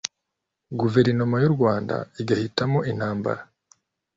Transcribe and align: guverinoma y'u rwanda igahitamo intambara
guverinoma 0.79 1.35
y'u 1.43 1.51
rwanda 1.55 1.95
igahitamo 2.21 2.79
intambara 2.91 3.41